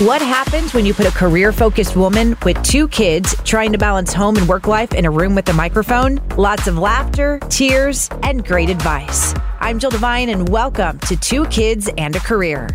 [0.00, 4.12] What happens when you put a career focused woman with two kids trying to balance
[4.12, 6.20] home and work life in a room with a microphone?
[6.36, 9.32] Lots of laughter, tears, and great advice.
[9.58, 12.68] I'm Jill Devine, and welcome to Two Kids and a Career.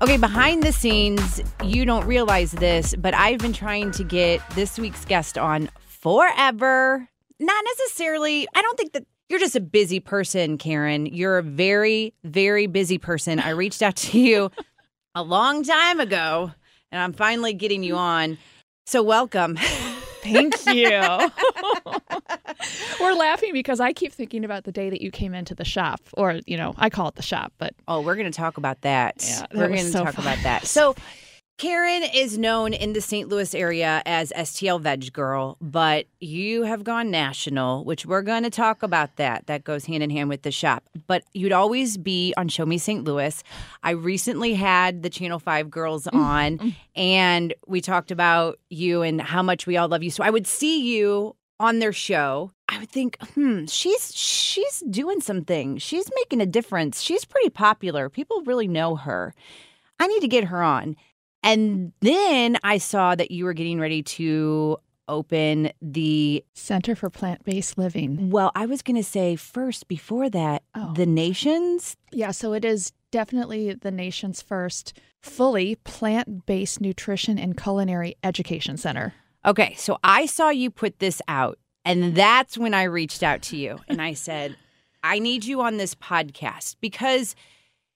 [0.00, 4.78] Okay, behind the scenes, you don't realize this, but I've been trying to get this
[4.78, 7.08] week's guest on forever.
[7.40, 11.08] Not necessarily, I don't think that you're just a busy person, Caryn.
[11.12, 13.40] You're a very, very busy person.
[13.40, 14.52] I reached out to you
[15.18, 16.52] a long time ago,
[16.92, 18.38] and I'm finally getting you on.
[18.86, 19.56] So, welcome.
[20.22, 20.90] Thank you.
[23.00, 26.00] We're laughing because I keep thinking about the day that you came into the shop,
[26.14, 27.74] or, you know, I call it the shop, but.
[27.88, 29.16] Oh, we're going to talk about that.
[29.18, 30.24] Yeah, that we're going to so talk fun.
[30.24, 30.66] about that.
[30.66, 30.94] So,
[31.58, 33.28] Caryn is known in the St.
[33.28, 38.50] Louis area as STL Veg Girl, but you have gone national, which we're going to
[38.50, 39.48] talk about that.
[39.48, 40.84] That goes hand in hand with the shop.
[41.08, 43.02] But you'd always be on Show Me St.
[43.02, 43.42] Louis.
[43.82, 49.42] I recently had the Channel 5 girls on, and we talked about you and how
[49.42, 50.12] much we all love you.
[50.12, 52.52] So I would see you on their show.
[52.68, 55.78] I would think, hmm, she's she's doing something.
[55.78, 57.00] She's making a difference.
[57.00, 58.08] She's pretty popular.
[58.08, 59.34] People really know her.
[60.00, 60.94] I need to get her on.
[61.48, 67.42] And then I saw that you were getting ready to open the Center for Plant
[67.44, 68.28] Based Living.
[68.30, 70.92] well, I was going to say first before that, Oh.
[70.94, 71.96] the nations.
[72.12, 78.76] Yeah, so it is definitely the nation's first fully plant based nutrition and culinary education
[78.76, 79.14] center.
[79.46, 83.56] Okay, so I saw you put this out, and that's when I reached out to
[83.56, 84.56] you and I said,
[85.02, 87.34] I need you on this podcast because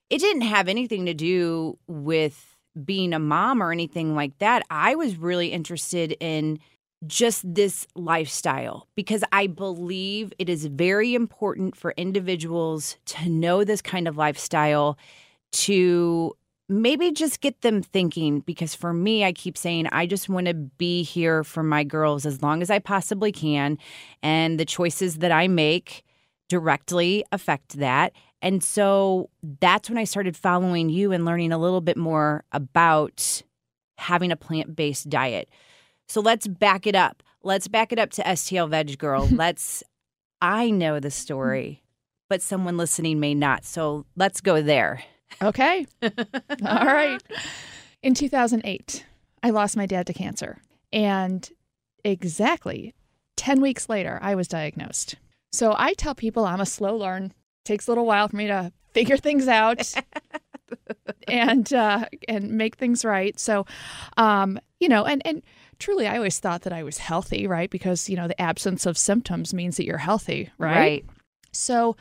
[0.09, 2.51] it didn't have anything to do with
[2.84, 4.62] being a mom or anything like that.
[4.71, 6.59] I was really interested in
[7.06, 13.82] just this lifestyle because I believe it is very important for individuals to know this
[13.82, 14.97] kind of lifestyle
[15.53, 16.37] to
[16.69, 20.55] maybe just get them thinking because for me I keep saying I just want to
[20.55, 23.78] be here for my girls as long as I possibly can
[24.22, 26.05] and the choices that I make
[26.49, 28.12] directly affect that.
[28.42, 29.30] And so
[29.60, 33.42] that's when I started following you and learning a little bit more about
[33.98, 35.48] having a plant-based diet.
[36.08, 37.22] So let's back it up.
[37.44, 39.28] Let's back it up to STL Veg Girl.
[39.32, 39.84] let's
[40.42, 41.84] I know the story,
[42.28, 43.64] but someone listening may not.
[43.64, 45.04] So let's go there.
[45.41, 45.86] Okay.
[46.02, 46.10] All
[46.86, 47.22] right.
[48.02, 49.06] In 2008,
[49.44, 50.58] I lost my dad to cancer.
[50.92, 51.48] And
[52.04, 52.92] exactly
[53.36, 55.14] 10 weeks later, I was diagnosed.
[55.52, 57.32] So I tell people I'm a slow learn.
[57.65, 59.93] Takes a little while for me to figure things out
[61.28, 63.39] and uh, and make things right.
[63.39, 63.67] So,
[64.17, 65.43] um, you know, and and
[65.78, 67.71] truly, I always thought that I was healthy, right?
[67.71, 70.77] Because you know, the absence of symptoms means that you're healthy, right?
[70.77, 71.05] Right.
[71.53, 71.97] So,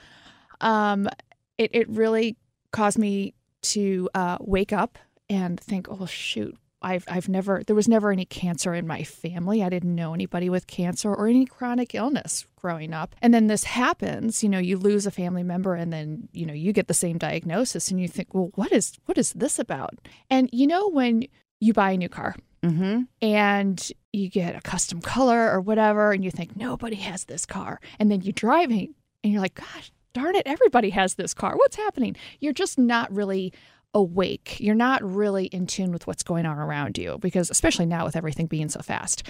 [0.62, 1.10] um,
[1.58, 2.38] it it really
[2.72, 4.98] caused me to uh, wake up
[5.30, 9.64] and think, oh shoot, I've I've never there was never any cancer in my family.
[9.64, 13.16] I didn't know anybody with cancer or any chronic illness growing up.
[13.22, 16.54] And then this happens, you know, you lose a family member and then, you know,
[16.54, 19.96] you get the same diagnosis and you think, well, what is what is this about?
[20.30, 21.28] And you know when
[21.60, 23.02] you buy a new car Mm-hmm.
[23.24, 27.80] and you get a custom color or whatever and you think nobody has this car
[27.98, 28.90] and then you drive it
[29.24, 33.12] and you're like gosh darn it everybody has this car what's happening you're just not
[33.12, 33.52] really
[33.94, 38.06] awake you're not really in tune with what's going on around you because especially now
[38.06, 39.24] with everything being so fast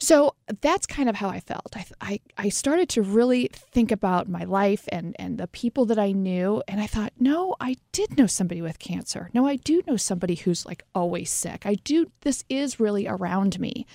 [0.00, 1.76] so that's kind of how I felt.
[1.76, 5.98] I, I, I started to really think about my life and, and the people that
[5.98, 6.62] I knew.
[6.66, 9.28] And I thought, no, I did know somebody with cancer.
[9.34, 11.66] No, I do know somebody who's like always sick.
[11.66, 13.86] I do, this is really around me.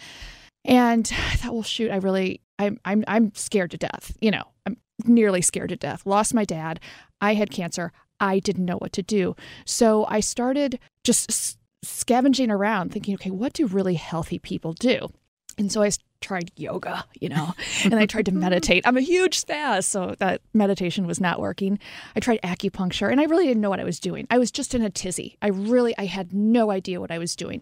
[0.63, 4.15] And I thought, well, shoot, I really, I'm, I'm, I'm scared to death.
[4.21, 6.05] You know, I'm nearly scared to death.
[6.05, 6.79] Lost my dad.
[7.19, 7.91] I had cancer.
[8.19, 9.35] I didn't know what to do.
[9.65, 15.09] So I started just s- scavenging around thinking, okay, what do really healthy people do?
[15.57, 15.91] And so I
[16.21, 17.53] tried yoga, you know,
[17.83, 18.85] and I tried to meditate.
[18.85, 21.79] I'm a huge spaz, so that meditation was not working.
[22.15, 24.27] I tried acupuncture, and I really didn't know what I was doing.
[24.29, 25.37] I was just in a tizzy.
[25.41, 27.61] I really, I had no idea what I was doing.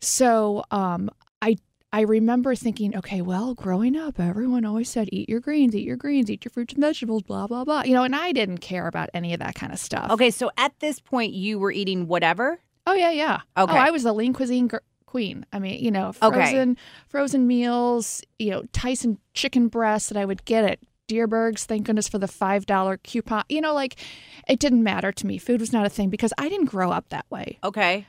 [0.00, 1.08] So um,
[1.94, 5.96] I remember thinking, okay, well, growing up, everyone always said, eat your greens, eat your
[5.96, 7.84] greens, eat your fruits and vegetables, blah, blah, blah.
[7.84, 10.10] You know, and I didn't care about any of that kind of stuff.
[10.10, 12.58] Okay, so at this point, you were eating whatever.
[12.84, 13.42] Oh yeah, yeah.
[13.56, 13.74] Oh, okay.
[13.74, 15.46] Oh, I was the lean cuisine gr- queen.
[15.52, 16.34] I mean, you know, Okay.
[16.50, 16.76] frozen
[17.06, 18.22] frozen meals.
[18.40, 21.64] You know, Tyson chicken breasts that I would get at Dierberg's.
[21.64, 23.44] Thank goodness for the five dollar coupon.
[23.48, 24.00] You know, like
[24.48, 25.38] it didn't matter to me.
[25.38, 27.60] Food was not a thing because I didn't grow up that way.
[27.62, 28.06] Okay.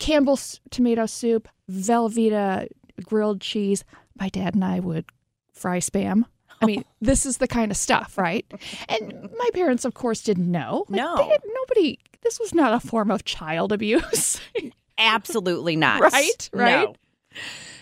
[0.00, 2.66] Campbell's tomato soup, Velveeta
[3.04, 3.84] grilled cheese.
[4.18, 5.06] My dad and I would
[5.52, 6.24] fry spam.
[6.60, 8.44] I mean, this is the kind of stuff, right?
[8.88, 10.84] And my parents, of course, didn't know.
[10.88, 11.36] Like, No.
[11.54, 11.98] nobody.
[12.22, 14.40] This was not a form of child abuse.
[14.98, 16.00] Absolutely not.
[16.00, 16.88] Right, right.
[16.88, 16.94] No.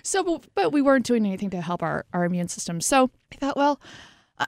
[0.03, 2.81] So, but, but we weren't doing anything to help our, our immune system.
[2.81, 3.81] So I thought, well,
[4.39, 4.47] uh,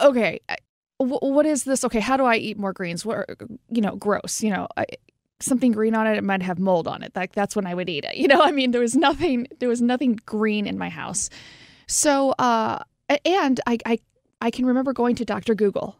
[0.00, 0.56] okay, I,
[0.98, 1.82] what is this?
[1.84, 3.04] Okay, how do I eat more greens?
[3.04, 3.28] What,
[3.70, 4.42] you know, gross.
[4.42, 4.84] You know, I,
[5.44, 7.12] something green on it, it might have mold on it.
[7.14, 8.16] Like that's when I would eat it.
[8.16, 11.30] You know, I mean, there was nothing, there was nothing green in my house.
[11.86, 12.78] So, uh,
[13.24, 13.98] and I, I,
[14.40, 15.54] I can remember going to Dr.
[15.54, 15.96] Google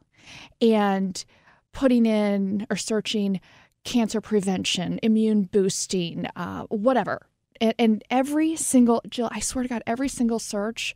[0.61, 1.25] and
[1.73, 3.41] putting in or searching
[3.85, 7.27] cancer prevention, immune boosting, uh, whatever.
[7.61, 10.95] And, and every single, Jill, I swear to God, every single search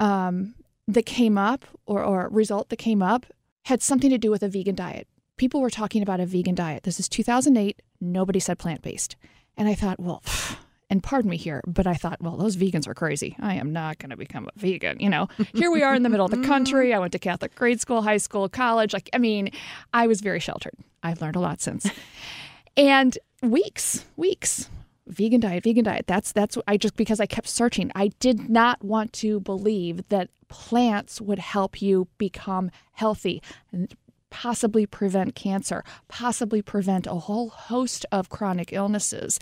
[0.00, 0.54] um,
[0.86, 3.26] that came up or, or result that came up
[3.66, 5.06] had something to do with a vegan diet.
[5.38, 6.82] People were talking about a vegan diet.
[6.82, 7.80] This is 2008.
[8.00, 9.14] Nobody said plant based.
[9.56, 10.22] And I thought, well,
[10.90, 13.36] and pardon me here, but I thought, well, those vegans are crazy.
[13.40, 14.98] I am not going to become a vegan.
[14.98, 16.92] You know, here we are in the middle of the country.
[16.92, 18.92] I went to Catholic grade school, high school, college.
[18.92, 19.50] Like, I mean,
[19.94, 20.74] I was very sheltered.
[21.02, 21.88] I've learned a lot since.
[22.76, 24.68] and weeks, weeks,
[25.06, 26.08] vegan diet, vegan diet.
[26.08, 27.92] That's that's I just because I kept searching.
[27.94, 33.40] I did not want to believe that plants would help you become healthy
[33.70, 33.94] and
[34.30, 39.38] possibly prevent cancer, possibly prevent a whole host of chronic illnesses,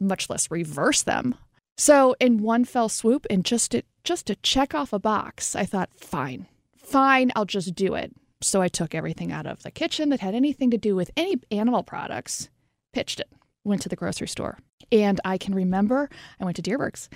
[0.00, 1.34] much less reverse them.
[1.76, 5.64] So in one fell swoop and just to just to check off a box, I
[5.64, 6.46] thought, fine.
[6.76, 8.12] Fine, I'll just do it.
[8.40, 11.36] So I took everything out of the kitchen that had anything to do with any
[11.50, 12.48] animal products,
[12.92, 13.28] pitched it,
[13.64, 14.58] went to the grocery store.
[14.90, 16.08] And I can remember
[16.40, 17.08] I went to Dierberg's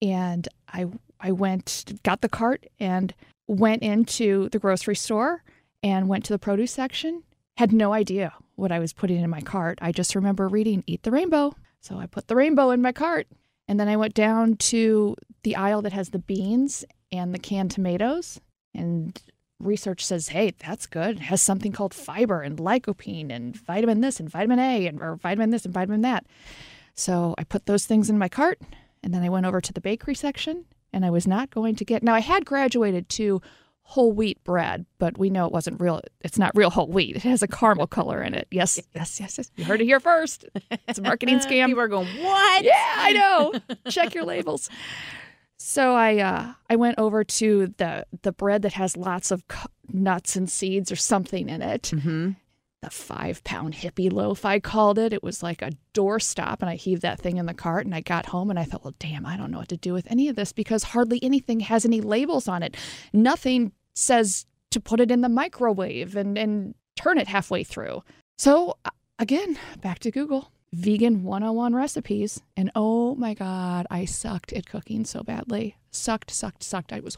[0.00, 0.86] and I
[1.20, 3.14] I went got the cart and
[3.46, 5.42] went into the grocery store
[5.84, 7.22] and went to the produce section.
[7.58, 9.78] Had no idea what I was putting in my cart.
[9.82, 11.54] I just remember reading Eat the Rainbow.
[11.80, 13.28] So I put the rainbow in my cart.
[13.68, 17.70] And then I went down to the aisle that has the beans and the canned
[17.70, 18.40] tomatoes.
[18.74, 19.20] And
[19.60, 21.16] research says, hey, that's good.
[21.16, 25.16] It has something called fiber and lycopene and vitamin this and vitamin A and or
[25.16, 26.24] vitamin this and vitamin that.
[26.94, 28.60] So I put those things in my cart
[29.02, 30.64] and then I went over to the bakery section
[30.94, 33.42] and I was not going to get now I had graduated to
[33.84, 37.16] whole wheat bread, but we know it wasn't real it's not real whole wheat.
[37.16, 38.48] It has a caramel color in it.
[38.50, 39.50] Yes, yes, yes, yes.
[39.56, 40.46] You heard it here first.
[40.88, 41.66] It's a marketing scam.
[41.66, 42.64] People are going, what?
[42.64, 43.54] Yeah, I know.
[43.90, 44.68] Check your labels.
[45.56, 49.44] So I uh, I went over to the the bread that has lots of
[49.92, 51.82] nuts and seeds or something in it.
[51.94, 52.32] Mm-hmm.
[52.84, 55.14] The five pound hippie loaf, I called it.
[55.14, 57.86] It was like a doorstop, and I heaved that thing in the cart.
[57.86, 59.94] And I got home and I thought, well, damn, I don't know what to do
[59.94, 62.76] with any of this because hardly anything has any labels on it.
[63.14, 68.02] Nothing says to put it in the microwave and and turn it halfway through.
[68.36, 72.42] So uh, again, back to Google vegan 101 recipes.
[72.54, 75.76] And oh my God, I sucked at cooking so badly.
[75.90, 76.92] Sucked, sucked, sucked.
[76.92, 77.16] I was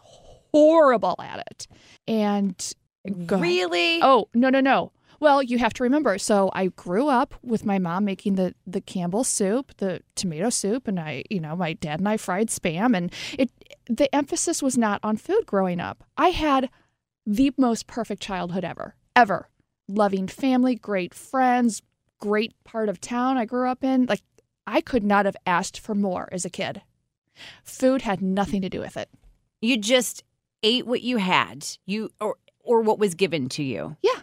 [0.53, 1.67] horrible at it.
[2.07, 2.55] And
[3.07, 3.41] ahead.
[3.41, 4.01] Really?
[4.03, 4.93] Oh, no, no, no.
[5.21, 6.19] Well, you have to remember.
[6.19, 10.89] So I grew up with my mom making the the Campbell soup, the tomato soup,
[10.89, 13.51] and I, you know, my dad and I fried spam and it
[13.89, 16.05] the emphasis was not on food growing up.
[16.17, 16.69] I had
[17.25, 18.95] the most perfect childhood ever.
[19.15, 19.49] Ever.
[19.89, 21.83] Loving family, great friends,
[22.21, 24.07] great part of town I grew up in.
[24.07, 24.23] Like
[24.67, 26.83] I could not have asked for more as a kid.
[27.63, 29.09] Food had nothing to do with it.
[29.61, 30.25] You just
[30.63, 31.67] ate what you had.
[31.87, 33.97] You or or what was given to you.
[34.03, 34.16] Yeah.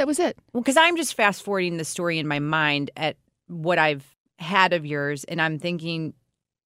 [0.00, 0.38] That was it.
[0.54, 3.16] Well, because I'm just fast forwarding the story in my mind at
[3.48, 6.14] what I've had of yours, and I'm thinking,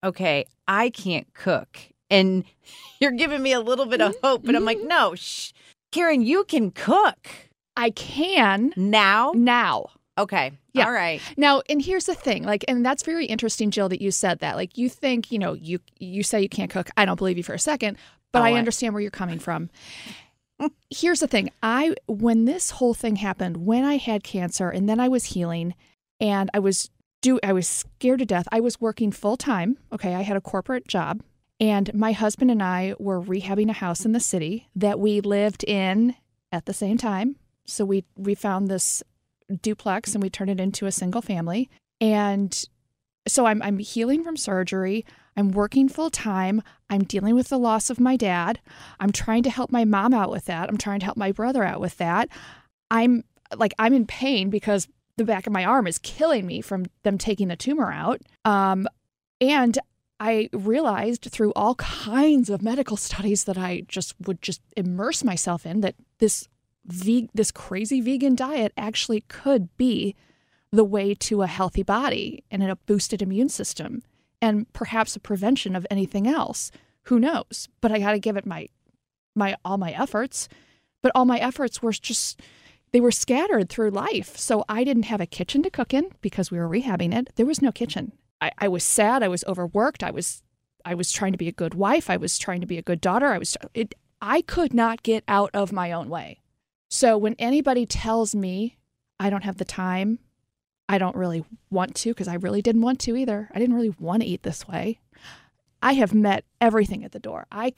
[0.03, 1.77] okay, I can't cook,
[2.09, 2.43] and
[2.99, 4.87] you're giving me a little bit of hope, but I'm like, mm-hmm.
[4.87, 5.51] no, shh,
[5.91, 7.29] Caryn, you can cook
[7.77, 9.31] I can now.
[9.35, 9.91] now.
[10.17, 10.85] Okay, Yeah.
[10.87, 14.09] all right, Now, and here's the thing, like, and that's very interesting, Jill, that you
[14.09, 14.55] said that.
[14.55, 16.89] Like, you think, you know, you you say you can't cook.
[16.97, 17.95] I don't believe you for a second,
[18.31, 19.69] but Oh, I I- understand where you're coming from.
[20.89, 24.99] Here's the thing: I when this whole thing happened, when I had cancer, and then
[24.99, 25.75] I was healing,
[26.19, 26.89] and I was
[27.21, 28.47] do I was scared to death.
[28.51, 29.77] I was working full time.
[29.91, 31.21] Okay, I had a corporate job,
[31.59, 35.63] and my husband and I were rehabbing a house in the city that we lived
[35.63, 36.15] in
[36.51, 37.35] at the same time.
[37.65, 39.03] So we we found this
[39.61, 41.69] duplex and we turned it into a single family.
[41.99, 42.65] And
[43.27, 45.05] so I'm I'm healing from surgery.
[45.39, 46.61] I'm working full time.
[46.89, 48.59] I'm dealing with the loss of my dad.
[48.99, 50.67] I'm trying to help my mom out with that.
[50.67, 52.27] I'm trying to help my brother out with that.
[52.91, 53.23] I'm
[53.55, 57.17] like I'm in pain because the back of my arm is killing me from them
[57.17, 58.21] taking the tumor out.
[58.43, 58.85] Um,
[59.39, 59.79] and
[60.19, 65.65] I realized through all kinds of medical studies that I just would just immerse myself
[65.65, 66.49] in that this
[66.85, 70.15] ve- this crazy vegan diet actually could be
[70.71, 74.03] the way to a healthy body and a boosted immune system
[74.41, 76.71] and perhaps a prevention of anything else.
[77.03, 77.67] Who knows?
[77.81, 78.67] But I got to give it my
[79.35, 80.47] my all my efforts.
[81.01, 82.41] But all my efforts were just
[82.91, 84.37] they were scattered through life.
[84.37, 87.29] So I didn't have a kitchen to cook in because we were rehabbing it.
[87.35, 88.13] There was no kitchen.
[88.41, 89.21] I, I was sad.
[89.23, 90.03] I was overworked.
[90.03, 90.43] I was
[90.85, 92.09] I was trying to be a good wife.
[92.09, 93.27] I was trying to be a good daughter.
[93.27, 96.41] I was it, I could not get out of my own way.
[96.89, 98.77] So when anybody tells me
[99.19, 100.19] I don't have the time,
[100.89, 103.47] I don't really want to because I really didn't want to either.
[103.53, 104.99] I didn't really want to eat this way.
[105.83, 107.45] I have met everything at the door.
[107.51, 107.73] I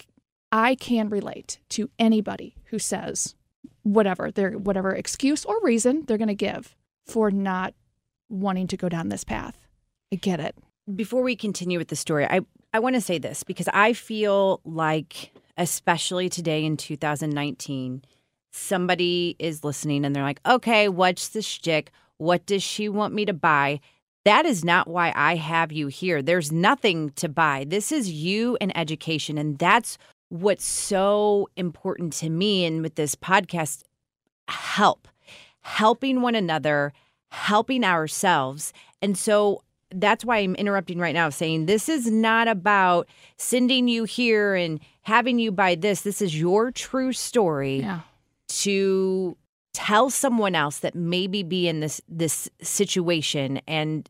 [0.51, 3.35] I can relate to anybody who says
[3.83, 6.75] whatever their whatever excuse or reason they're going to give
[7.05, 7.73] for not
[8.29, 9.67] wanting to go down this path.
[10.13, 10.55] I get it.
[10.95, 12.39] Before we continue with the story, I
[12.73, 18.03] I want to say this because I feel like especially today in 2019
[18.53, 21.91] somebody is listening and they're like, "Okay, what's the shtick?
[22.21, 23.79] What does she want me to buy?"
[24.23, 26.21] That is not why I have you here.
[26.21, 27.65] There's nothing to buy.
[27.67, 29.39] This is you and education.
[29.39, 29.97] And that's
[30.29, 33.81] what's so important to me and with this podcast
[34.47, 35.07] help,
[35.61, 36.93] helping one another,
[37.29, 38.73] helping ourselves.
[39.01, 44.03] And so that's why I'm interrupting right now, saying this is not about sending you
[44.03, 46.01] here and having you buy this.
[46.01, 48.01] This is your true story Yeah.
[48.49, 49.35] to
[49.73, 54.09] tell someone else that maybe be in this this situation and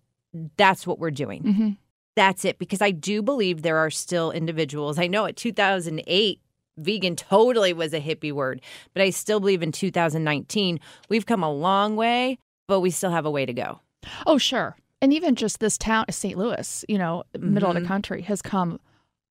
[0.58, 1.70] that's what we're doing hmm
[2.16, 6.40] that's it because i do believe there are still individuals i know at 2008
[6.78, 8.60] vegan totally was a hippie word
[8.94, 12.38] but i still believe in 2019 we've come a long way
[12.68, 13.80] but we still have a way to go
[14.26, 14.76] Oh, sure.
[15.00, 16.36] And even just this town, St.
[16.36, 17.82] Louis, you know, middle of Mhm.
[17.82, 18.80] the country, has come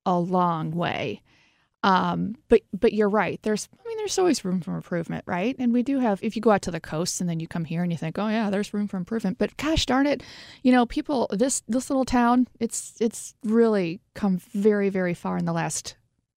[0.07, 1.23] a long way.
[1.83, 3.41] Um, but but you're right.
[3.43, 5.57] There's I mean, there's always room for improvement, right?
[5.59, 6.21] And we do have.
[6.23, 8.19] If you go out to the coast and then you come here and you think,
[8.19, 9.39] oh yeah, there's room for improvement.
[9.39, 10.23] But gosh darn it,
[10.63, 15.47] you know, people this this little town, it's it's really come very very far in
[15.47, 15.97] the last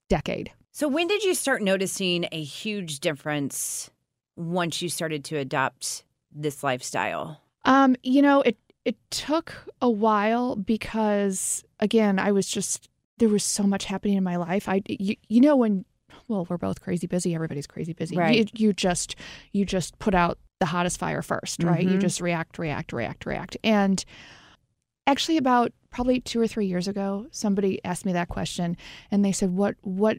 [0.09, 0.51] decade.
[0.71, 3.89] so when did you start noticing a huge difference
[4.35, 10.55] once you started to adopt this lifestyle Um, you know, it it took a while
[10.55, 14.67] because again, I was just there was so much happening in my life.
[14.67, 15.85] I you, you know when
[16.27, 18.15] well, we're both crazy busy, everybody's crazy busy.
[18.17, 18.49] Right.
[18.53, 19.15] You, you just
[19.51, 21.85] you just put out the hottest fire 1st right?
[21.85, 22.01] You Mhm.
[22.01, 23.57] just react, react, react, react.
[23.63, 24.03] And
[25.07, 28.77] actually about probably 2 or 3 years ago, somebody asked me that question
[29.11, 30.17] and they said, "What what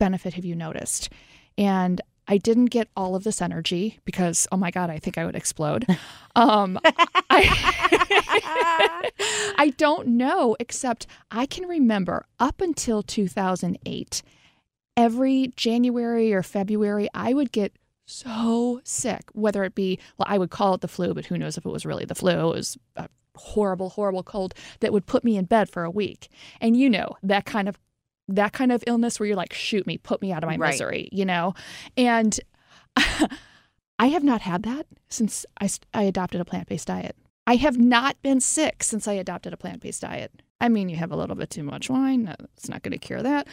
[0.00, 1.10] benefit have you noticed?"
[1.56, 5.24] And I didn't get all of this energy because, oh my God, I think I
[5.24, 5.86] would explode.
[6.36, 6.78] Um,
[7.30, 9.10] I,
[9.58, 14.22] I don't know, except I can remember up until 2008,
[14.96, 17.72] every January or February, I would get
[18.06, 21.58] so sick, whether it be, well, I would call it the flu, but who knows
[21.58, 22.50] if it was really the flu.
[22.50, 26.28] It was a horrible, horrible cold that would put me in bed for a week.
[26.60, 27.78] And you know, that kind of
[28.28, 30.70] that kind of illness where you're like, shoot me, put me out of my Right.
[30.72, 31.54] misery, you know?
[31.96, 32.38] And
[33.98, 37.16] I have not had that since I, I adopted a plant based diet.
[37.46, 40.32] I have not been sick since I adopted a plant based diet.
[40.60, 43.22] I mean, you have a little bit too much wine, it's not going to cure
[43.22, 43.46] that.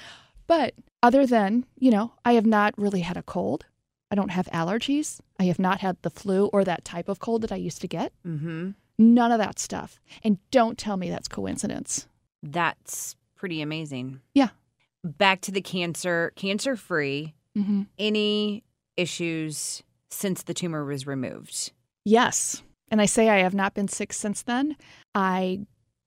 [0.47, 3.65] But other than, you know, I have not really had a cold.
[4.11, 5.19] I don't have allergies.
[5.39, 7.87] I have not had the flu or that type of cold that I used to
[7.87, 8.11] get.
[8.25, 9.99] mm-hmm None of that stuff.
[10.23, 12.07] And don't tell me that's coincidence.
[12.41, 14.49] that's pretty amazing Yeah.
[15.05, 17.83] Back to the cancer cancer free Mm-hmm.
[17.97, 18.65] any
[18.97, 21.71] issues since the tumor was removed
[22.03, 22.61] Yes.
[22.91, 24.75] And I say I have not been sick since then.
[25.15, 25.61] I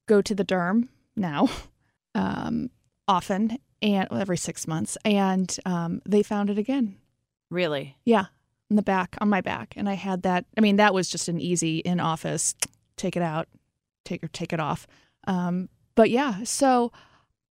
[0.07, 1.49] go to the derm now
[2.15, 2.71] um,
[3.09, 4.97] often and well, every six months.
[5.05, 6.97] And um, they found it again.
[7.51, 8.27] really Yeah.
[8.71, 9.75] On the back, on my back.
[9.77, 10.45] And I had that.
[10.57, 12.55] I mean, that was just an easy in office,
[12.97, 13.49] take it out,
[14.05, 14.87] take or take it off.
[15.27, 16.93] Um, but yeah, so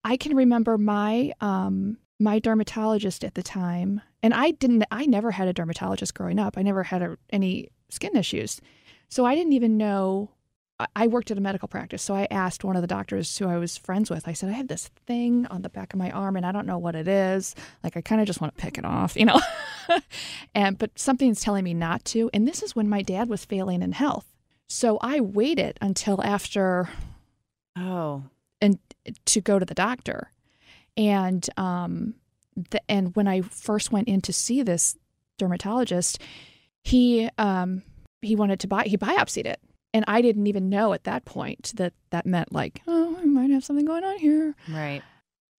[0.08, 4.86] I can remember my um, my dermatologist at the time, and I didn't.
[4.90, 6.58] I never had a dermatologist growing up.
[6.58, 8.62] I never had a, any skin issues,
[9.10, 10.30] so I didn't even know.
[10.96, 13.58] I- worked at a medical practice, so I asked one of the doctors who I
[13.58, 14.30] was friends with.
[14.30, 16.68] I said, "I have this thing on the back of my arm, and I don't
[16.68, 17.54] know what it is.
[17.84, 19.42] Like, I kind of just want to pick it off, you know."
[20.56, 22.30] and but something's telling me not to.
[22.34, 24.26] And this is when my dad was failing in health,
[24.70, 26.88] so I waited until after
[27.76, 28.24] oh
[28.62, 28.80] and
[29.26, 30.32] to go to the doctor.
[30.96, 32.16] And um,
[32.72, 34.98] the, and when I first went in to see this
[35.38, 36.20] dermatologist,
[36.84, 37.84] he um,
[38.22, 39.60] he wanted to buy he biopsied it.
[39.94, 43.50] And I didn't even know at that point that that meant like, oh, I might
[43.52, 44.56] have something going on here.
[44.70, 45.02] Right.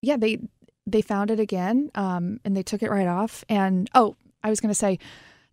[0.03, 0.39] Yeah, they
[0.87, 3.45] they found it again, um, and they took it right off.
[3.49, 4.99] And oh, I was going to say,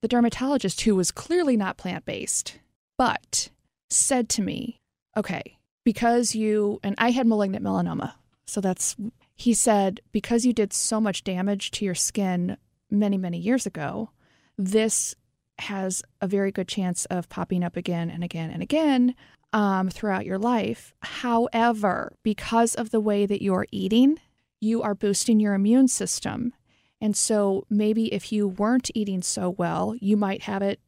[0.02, 2.60] the dermatologist who was clearly not plant based,
[2.98, 3.50] but
[3.90, 4.80] said to me,
[5.18, 8.16] okay, because you and I had malignant melanoma,
[8.46, 8.98] so that's
[9.36, 12.58] he said because you did so much damage to your skin
[12.92, 14.10] many many years ago,
[14.58, 15.16] this
[15.60, 19.16] has a very good chance of popping up again and again and again
[19.54, 20.94] um, throughout your life.
[21.02, 24.20] However, because of the way that you're eating,
[24.60, 26.54] you are boosting your immune system.
[27.00, 30.80] And so maybe if you weren't eating so well, you might have it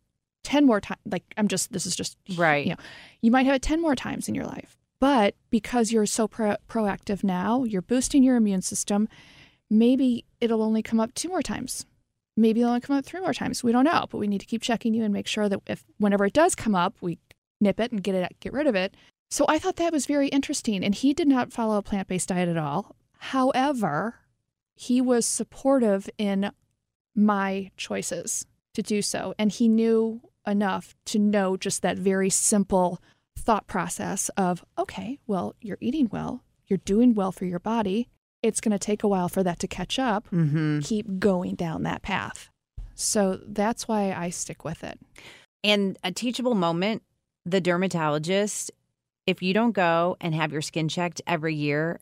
[0.44, 1.00] 10 more times.
[1.06, 2.66] Like, I'm just, this is just, Right.
[2.66, 2.80] you know,
[3.22, 4.77] you might have it 10 more times in your life.
[5.00, 9.08] But because you're so pro- proactive now, you're boosting your immune system,
[9.70, 11.86] maybe it'll only come up two more times.
[12.36, 13.63] Maybe it'll only come up three more times.
[13.63, 15.84] We don't know, but we need to keep checking you and make sure that if
[15.98, 17.20] whenever it does come up, we
[17.60, 18.96] nip it and get it get rid of it.
[19.30, 20.84] So I thought that was very interesting.
[20.84, 22.96] And he did not follow a plant based diet at all.
[23.18, 24.16] However,
[24.75, 26.51] he was supportive in
[27.16, 29.34] my choices to do so.
[29.39, 33.01] And he knew enough to know just that very simple
[33.38, 38.10] thought process of, okay, well, you're eating well, you're doing well for your body.
[38.44, 40.27] It's going to take a while for that to catch up.
[40.32, 40.79] Mm-hmm.
[40.79, 42.50] Keep going down that path.
[42.96, 45.00] So that's why I stick with it.
[45.63, 47.03] And a teachable moment,
[47.46, 48.72] the dermatologist,
[49.25, 52.00] if you don't go and have your skin checked every year,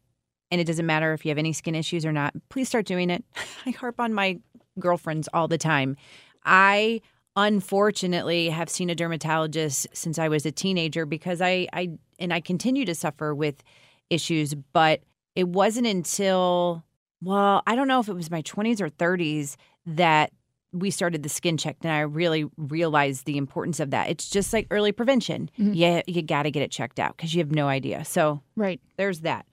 [0.52, 3.10] and it doesn't matter if you have any skin issues or not, please start doing
[3.10, 3.24] it.
[3.66, 4.40] I harp on my
[4.80, 5.98] girlfriends all the time.
[6.44, 7.02] I
[7.36, 11.90] unfortunately have seen a dermatologist since I was a teenager because I, I
[12.20, 13.64] and I continue to suffer with
[14.10, 15.02] issues, but
[15.36, 16.84] it wasn't until
[17.22, 20.32] well, I don't know if it was my 20s or 30s that
[20.74, 24.10] we started the skin check and I really realized the importance of that.
[24.10, 25.50] It's just like early prevention.
[25.58, 25.72] Mhm.
[25.76, 28.04] Yeah, you got to get it checked out because you have no idea.
[28.06, 28.80] So Right.
[28.98, 29.46] there's that.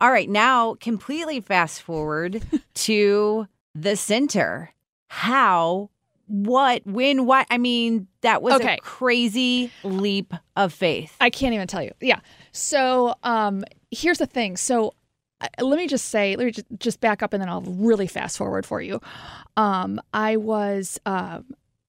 [0.00, 2.42] All right, now completely fast forward
[2.74, 4.72] to the center.
[5.08, 5.88] How,
[6.26, 7.46] what, when, what?
[7.50, 8.74] I mean, that was Okay.
[8.74, 11.14] a crazy leap of faith.
[11.20, 11.92] I can't even tell you.
[12.00, 12.20] Yeah.
[12.52, 14.56] So um, here's the thing.
[14.56, 14.92] So
[15.40, 18.06] uh, let me just say, let me just, just back up and then I'll really
[18.06, 19.00] fast forward for you.
[19.56, 21.44] Um, I was um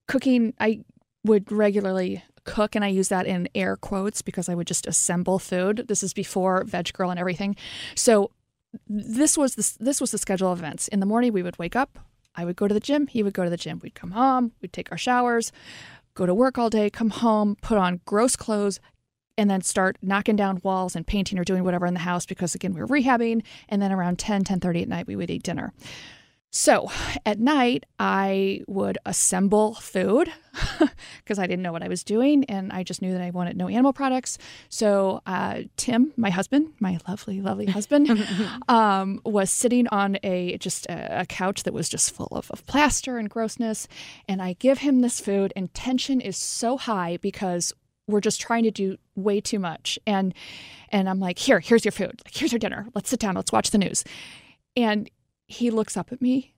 [0.08, 0.82] cooking, I
[1.24, 5.40] would regularly cook, and I use that in air quotes because I would just assemble
[5.40, 5.86] food.
[5.88, 7.56] This is before Veg Girl and everything.
[7.96, 8.32] So
[8.88, 10.88] this was the, this was the schedule of events.
[10.88, 12.00] In the morning, we would wake up.
[12.38, 13.08] I would go to the gym.
[13.08, 13.80] He would go to the gym.
[13.82, 14.54] We'd come home.
[14.62, 15.52] We'd take our showers,
[16.14, 18.80] go to work all day, come home, put on gross clothes,
[19.38, 22.56] and then start knocking down walls and painting or doing whatever in the house because
[22.56, 25.74] again we were rehabbing and then around 10 10.30 at night we would eat dinner
[26.58, 26.90] so
[27.24, 30.32] at night i would assemble food
[31.20, 33.56] because i didn't know what i was doing and i just knew that i wanted
[33.56, 34.40] no animal products.
[34.70, 38.28] So uh, tim my husband my lovely lovely husband
[38.68, 42.66] um, was sitting on a just a, a couch that was just full of, of
[42.66, 43.88] plaster and grossness
[44.28, 47.74] and i give him this food and tension is so high because
[48.08, 50.00] we're just trying to do way too much.
[50.08, 50.34] And
[50.90, 52.20] and i'm like here here's your food.
[52.26, 52.88] Like here's your dinner.
[52.96, 53.36] Let's sit down.
[53.36, 54.04] Let's watch the news.
[54.76, 55.10] And
[55.48, 56.54] he looks up at me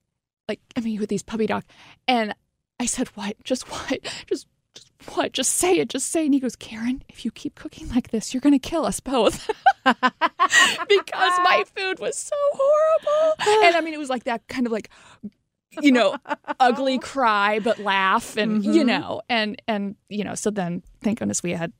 [0.47, 1.63] like i mean with these puppy dog
[2.07, 2.33] and
[2.79, 3.35] i said what?
[3.43, 3.99] Just what?
[4.27, 5.31] Just just what?
[5.33, 6.25] Just say it just say it.
[6.25, 8.99] And he goes Caryn if you keep cooking like this you're going to kill us
[8.99, 9.49] both.
[9.85, 13.65] Because my food was so horrible.
[13.67, 14.89] And i mean it was like that kind of like
[15.81, 16.15] you know
[16.59, 18.87] ugly cry but laugh and you Mhm.
[18.87, 21.71] know and and you know so then thank goodness we had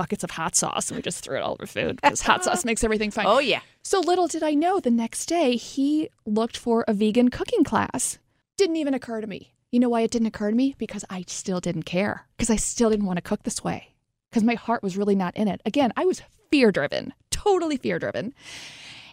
[0.00, 2.64] buckets of hot sauce and we just threw it all over food because hot sauce
[2.68, 3.60] makes everything fine Oh, yeah.
[3.82, 8.18] so little did I know the next day he looked for a vegan cooking class.
[8.56, 9.52] Didn't even occur to me.
[9.72, 10.74] You know why it didn't occur to me?
[10.78, 12.26] Because I still didn't care.
[12.36, 13.94] Because I still didn't want to cook this way.
[14.30, 15.60] Because my heart was really not in it.
[15.66, 18.32] Again, I was fear driven, totally fear driven.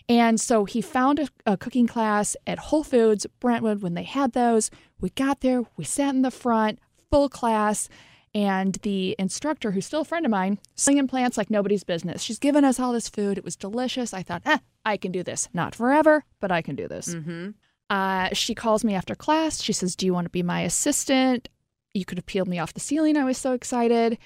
[0.09, 4.31] And so he found a, a cooking class at Whole Foods, Brentwood, when they had
[4.31, 4.71] those.
[5.01, 6.79] We got there, we sat in the front,
[7.11, 7.89] full class.
[8.37, 12.21] And the instructor, who's still a friend of mine, slinging plants like nobody's business.
[12.21, 13.39] She's given us all this food.
[13.39, 14.13] It was delicious.
[14.13, 15.49] I thought, eh, I can do this.
[15.55, 17.15] Not forever, but I can do this.
[17.15, 17.49] Mm-hmm.
[17.89, 19.63] Uh, she calls me after class.
[19.63, 21.49] She says, Do you want to be my assistant?
[21.95, 23.17] You could have peeled me off the ceiling.
[23.17, 24.19] I was so excited.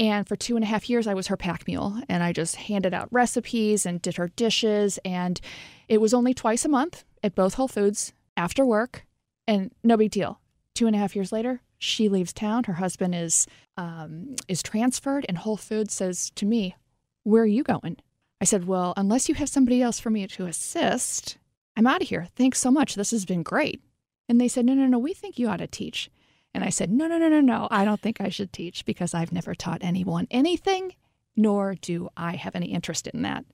[0.00, 2.00] And for two and a half years, I was her pack mule.
[2.08, 4.98] And I just handed out recipes and did her dishes.
[5.04, 5.40] And
[5.86, 9.06] it was only twice a month at both Whole Foods after work.
[9.46, 10.40] And no big deal.
[10.74, 12.64] Two and a half years later, she leaves town.
[12.64, 16.76] Her husband is um, is transferred, and Whole Foods says to me,
[17.22, 17.98] "Where are you going?"
[18.40, 21.38] I said, "Well, unless you have somebody else for me to assist,
[21.76, 22.28] I'm out of here.
[22.36, 22.94] Thanks so much.
[22.94, 23.80] This has been great."
[24.28, 24.98] And they said, "No, no, no.
[24.98, 26.10] We think you ought to teach."
[26.54, 27.66] And I said, No, no, no, no, no.
[27.70, 30.94] I don't think I should teach because I've never taught anyone anything,
[31.36, 33.44] nor do I have any interest in that.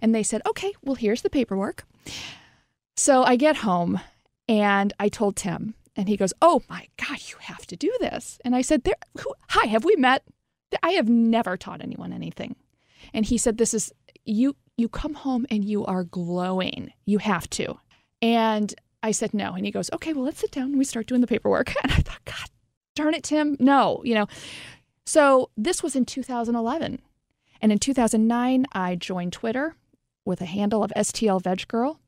[0.00, 1.84] And they said, Okay, well, here's the paperwork.
[2.96, 4.00] So I get home
[4.48, 8.38] and I told Tim, and he goes, Oh my God, you have to do this.
[8.44, 10.22] And I said, there, who, Hi, have we met?
[10.82, 12.56] I have never taught anyone anything.
[13.12, 13.92] And he said, This is,
[14.24, 16.92] you, you come home and you are glowing.
[17.06, 17.78] You have to.
[18.22, 19.54] And I said, No.
[19.54, 21.74] And he goes, Okay, well, let's sit down and we start doing the paperwork.
[21.82, 22.50] And I thought, God
[22.94, 23.56] darn it, Tim.
[23.58, 24.26] No, you know.
[25.06, 27.00] So this was in 2011.
[27.62, 29.74] And in 2009, I joined Twitter
[30.24, 31.99] with a handle of STL Veg Girl.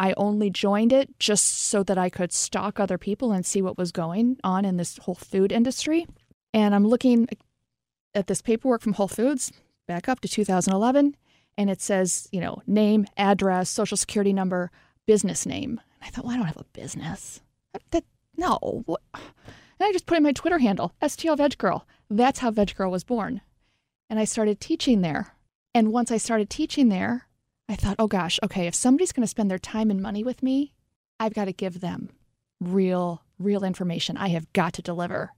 [0.00, 3.76] I only joined it just so that I could stalk other people and see what
[3.76, 6.06] was going on in this whole food industry.
[6.54, 7.28] And I'm looking
[8.14, 9.52] at this paperwork from Whole Foods
[9.86, 11.16] back up to 2011,
[11.58, 14.70] and it says, you know, name, address, social security number,
[15.04, 15.72] business name.
[16.00, 17.42] And I thought, well, I don't have a business.
[17.90, 18.04] That,
[18.38, 18.82] no.
[18.86, 21.86] And I just put in my Twitter handle, STL Veg Girl.
[22.08, 23.42] That's how Veg Girl was born.
[24.08, 25.34] And I started teaching there.
[25.74, 27.26] And once I started teaching there,
[27.70, 30.42] I thought, oh gosh, okay, if somebody's going to spend their time and money with
[30.42, 30.72] me,
[31.20, 32.10] I've got to give them
[32.60, 34.16] real, real information.
[34.16, 35.30] I have got to deliver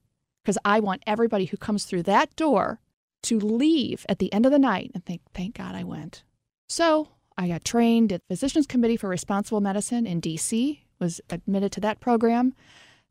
[0.42, 2.80] because I want everybody who comes through that door
[3.24, 6.22] to leave at the end of the night and think, thank God I went.
[6.70, 11.80] So I got trained at Physicians Committee for Responsible Medicine in DC, was admitted to
[11.80, 12.54] that program.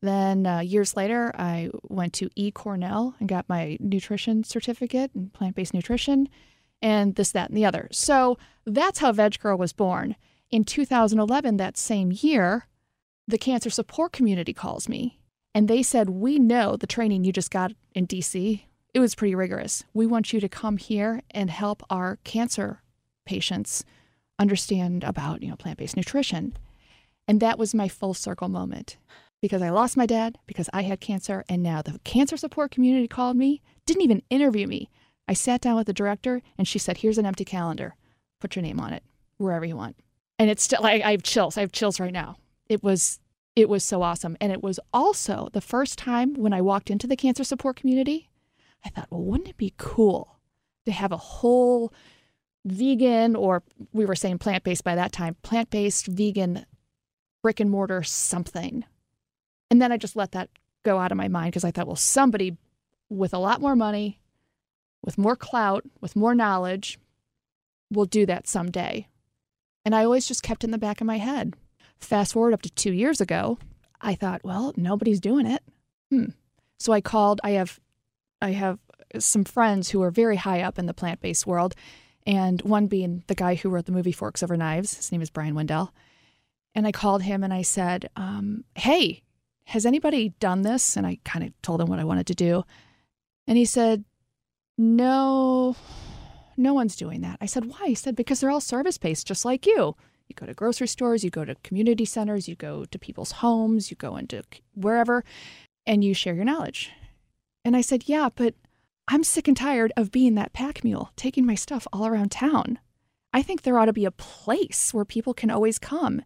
[0.01, 2.49] Then uh, years later, I went to E.
[2.49, 6.27] Cornell and got my nutrition certificate in plant based nutrition
[6.81, 7.87] and this, that, and the other.
[7.91, 10.15] So that's how Veg Girl was born.
[10.49, 12.67] In 2011, that same year,
[13.27, 15.19] the cancer support community calls me
[15.53, 18.63] and they said, We know the training you just got in DC,
[18.93, 19.83] it was pretty rigorous.
[19.93, 22.81] We want you to come here and help our cancer
[23.25, 23.85] patients
[24.37, 26.57] understand about, you know, plant-based nutrition.
[27.27, 28.97] And that was my full circle moment
[29.41, 33.07] because I lost my dad because I had cancer and now the cancer support community
[33.07, 34.89] called me, didn't even interview me.
[35.27, 37.95] I sat down with the director and she said, "Here's an empty calendar.
[38.39, 39.03] Put your name on it
[39.37, 39.97] wherever you want."
[40.39, 41.57] And it's still I, I have chills.
[41.57, 42.37] I have chills right now.
[42.67, 43.19] It was
[43.55, 44.37] it was so awesome.
[44.39, 48.29] And it was also the first time when I walked into the cancer support community,
[48.85, 50.39] I thought, well, wouldn't it be cool
[50.85, 51.93] to have a whole
[52.65, 56.65] vegan, or we were saying plant based by that time, plant based vegan
[57.41, 58.85] brick and mortar something.
[59.69, 60.49] And then I just let that
[60.83, 62.57] go out of my mind because I thought, well, somebody
[63.09, 64.20] with a lot more money,
[65.03, 66.99] with more clout, with more knowledge,
[67.91, 69.07] will do that someday.
[69.83, 71.55] And I always just kept in the back of my head.
[71.99, 73.57] Fast forward up to two years ago,
[73.99, 75.63] I thought, well, nobody's doing it.
[76.09, 76.25] Hmm.
[76.79, 77.41] So I called.
[77.43, 77.79] I have,
[78.41, 78.79] I have
[79.19, 81.75] some friends who are very high up in the plant-based world,
[82.25, 84.95] and one being the guy who wrote the movie Forks Over Knives.
[84.95, 85.93] His name is Brian Wendel.
[86.73, 89.23] And I called him and I said, um, Hey,
[89.65, 90.95] has anybody done this?
[90.95, 92.63] And I kind of told him what I wanted to do.
[93.47, 94.05] And he said,
[94.83, 95.75] No,
[96.57, 97.37] no one's doing that.
[97.39, 97.89] I said, Why?
[97.89, 99.95] He said, Because they're all service based, just like you.
[100.27, 103.91] You go to grocery stores, you go to community centers, you go to people's homes,
[103.91, 104.41] you go into
[104.73, 105.23] wherever,
[105.85, 106.89] and you share your knowledge.
[107.63, 108.55] And I said, Yeah, but
[109.07, 112.79] I'm sick and tired of being that pack mule, taking my stuff all around town.
[113.31, 116.23] I think there ought to be a place where people can always come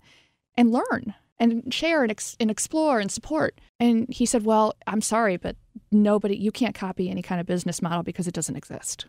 [0.56, 3.60] and learn and share and, ex- and explore and support.
[3.80, 5.56] And he said, Well, I'm sorry, but
[5.91, 9.06] nobody, you can't copy any kind of business model because it doesn't exist.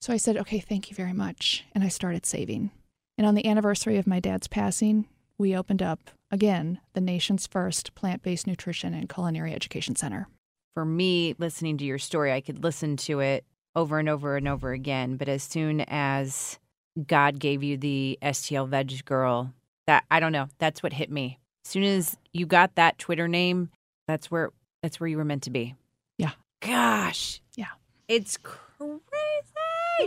[0.00, 1.64] So I said, Okay, thank you very much.
[1.72, 2.70] And I started saving.
[3.18, 5.06] And on the anniversary of my dad's passing,
[5.38, 10.28] we opened up again the nation's first plant based nutrition and culinary education center.
[10.74, 14.46] For me, listening to your story, I could listen to it over and over and
[14.46, 15.16] over again.
[15.16, 16.58] But as soon as
[17.06, 19.52] God gave you the STL Veg Girl,
[19.86, 21.38] that I don't know, that's what hit me.
[21.66, 23.70] As soon as you got that Twitter name,
[24.06, 24.50] that's where
[24.84, 25.74] that's where you were meant to be.
[26.16, 26.30] Yeah.
[26.60, 27.40] Gosh.
[27.56, 27.74] Yeah.
[28.06, 28.94] It's crazy.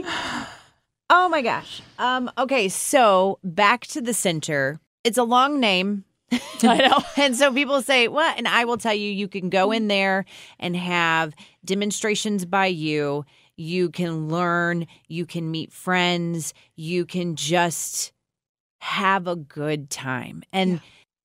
[1.11, 1.81] Oh my gosh.
[1.97, 4.79] Um, okay, so back to the center.
[5.03, 6.05] It's a long name.
[6.61, 7.03] I know.
[7.17, 8.37] and so people say, what?
[8.37, 10.25] And I will tell you, you can go in there
[10.59, 11.33] and have
[11.65, 13.25] demonstrations by you.
[13.57, 18.11] You can learn, you can meet friends, you can just
[18.81, 20.43] have a good time.
[20.53, 20.79] And Yeah.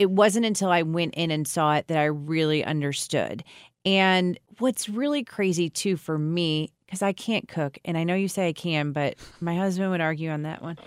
[0.05, 3.43] It wasn't until I went in and saw it that I really understood.
[3.87, 8.29] And what's really crazy too for me, because I can't cook, and I know you
[8.29, 10.79] say I can, but my husband would argue on that one.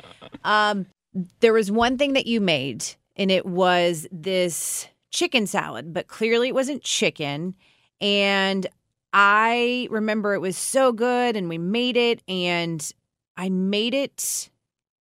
[0.44, 0.86] Um,
[1.40, 6.50] there was one thing that you made, and it was this chicken salad, but clearly
[6.50, 7.56] it wasn't chicken.
[8.00, 8.68] And
[9.14, 12.88] I remember it was so good, and we made it, and
[13.36, 14.52] I made it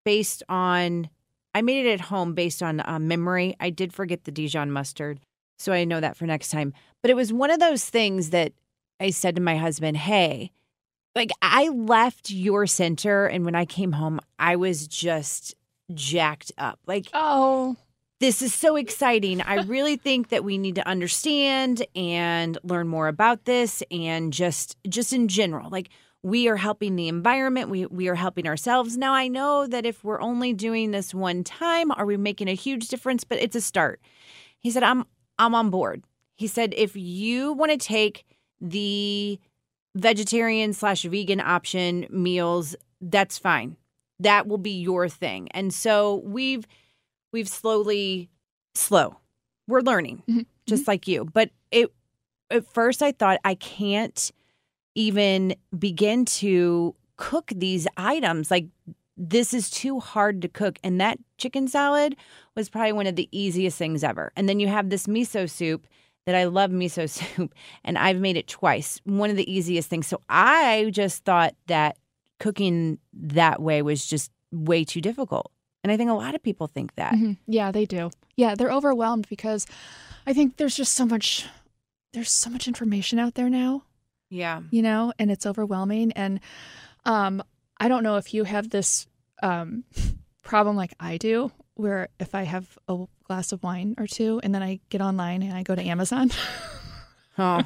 [0.06, 1.10] based on
[1.56, 3.56] I made it at home based on uh, memory.
[3.58, 5.20] I did forget the Dijon mustard.
[5.58, 6.74] So I know that for next time.
[7.00, 8.52] But it was one of those things that
[9.00, 10.50] I said to my husband, hey,
[11.14, 15.54] like I left your center and when I came home, I was just
[15.94, 16.78] jacked up.
[16.86, 17.74] Like Oh,
[18.20, 19.40] this is so exciting.
[19.40, 24.76] I really think that we need to understand and learn more about this and just
[24.86, 25.70] just in general.
[25.70, 25.88] Like
[26.22, 28.96] we are helping the environment, we we are helping ourselves.
[28.96, 32.54] Now I know that if we're only doing this one time, are we making a
[32.54, 33.24] huge difference?
[33.24, 34.00] But it's a start.
[34.58, 35.04] He said, I'm
[35.38, 36.02] I'm on board.
[36.36, 38.24] He said, if you want to take
[38.60, 39.38] the
[39.94, 43.76] vegetarian slash vegan option meals, that's fine.
[44.20, 45.48] That will be your thing.
[45.52, 46.66] And so we've
[47.32, 48.28] we've slowly
[48.74, 49.18] slow.
[49.68, 50.46] We're learning, Mhm.
[50.66, 51.24] just like you.
[51.32, 51.92] But it
[52.50, 54.30] at first I thought I can't
[54.96, 58.50] even begin to cook these items.
[58.50, 58.66] Like
[59.16, 60.78] this is too hard to cook.
[60.82, 62.16] And that chicken salad
[62.54, 64.32] was probably one of the easiest things ever.
[64.36, 65.86] And then you have this miso soup
[66.26, 67.54] that I love miso soup,
[67.84, 69.00] and I've made it twice.
[69.04, 70.06] One of the easiest things.
[70.08, 71.98] So I just thought that
[72.40, 75.50] cooking that way was just way too difficult.
[75.84, 77.12] And I think a lot of people think that.
[77.14, 77.36] Mhm.
[77.46, 78.10] yeah, they do.
[78.36, 79.66] Yeah, they're overwhelmed because
[80.26, 81.46] I think there's just so much.
[82.12, 83.84] There's so much information out there now.
[84.30, 84.62] Yeah.
[84.70, 86.12] you know, and it's overwhelming.
[86.12, 86.40] And
[87.04, 87.42] um,
[87.78, 89.06] I don't know if you have this
[89.42, 89.84] um,
[90.42, 94.54] problem like I do, where if I have a glass of wine or two and
[94.54, 96.30] then I get online and I go to Amazon
[97.38, 97.60] Oh.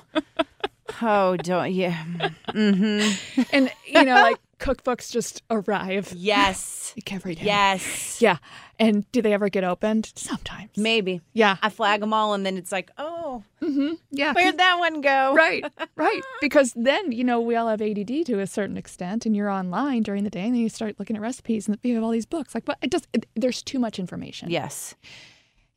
[1.00, 2.02] oh, don't yeah.
[2.48, 3.42] Mm-hmm.
[3.52, 6.92] and, you know, like cookbooks just arrive Yes.
[6.96, 7.44] like every day.
[7.44, 8.20] Yes.
[8.20, 8.38] Yeah.
[8.80, 10.12] And do they ever get opened?
[10.16, 10.70] Sometimes.
[10.76, 11.20] Maybe.
[11.34, 11.56] Yeah.
[11.62, 13.19] I flag them all and then it's like, oh,
[13.60, 14.32] hmm Yeah.
[14.32, 15.34] where'd that one go?
[15.44, 15.64] right,
[15.96, 16.22] right.
[16.40, 20.02] Because then, you know, we all have ADD to a certain extent, and you're online
[20.02, 22.26] during the day, and then you start looking at recipes, and you have all these
[22.26, 22.54] books.
[22.54, 24.50] Like, but It just it, there's too much information.
[24.50, 24.94] Yes.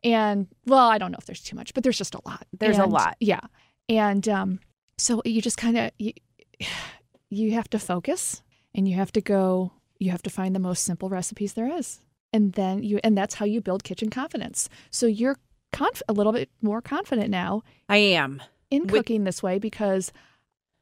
[0.03, 2.45] And well, I don't know if there's too much, but there's just a lot.
[2.59, 3.15] There's a lot.
[3.19, 3.39] Yeah.
[3.87, 4.59] And um,
[4.97, 6.13] so you just kind of you,
[7.29, 8.43] you have to focus
[8.75, 12.01] and you have to go you have to find the most simple recipes there is.
[12.33, 14.67] And then you and that's how you build kitchen confidence.
[14.91, 15.37] So you're
[15.73, 18.41] conf- a little bit more confident now I am.
[18.71, 20.13] in With- cooking this way because